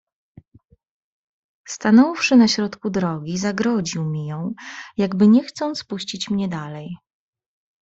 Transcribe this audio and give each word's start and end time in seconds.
"Stanąwszy 1.67 2.35
na 2.35 2.47
środku 2.47 2.89
drogi, 2.89 3.37
zagrodził 3.37 4.05
mi 4.05 4.27
ją, 4.27 4.53
jakby 4.97 5.27
nie 5.27 5.43
chcąc 5.43 5.83
puścić 5.83 6.29
mię 6.29 6.47
dalej." 6.47 6.97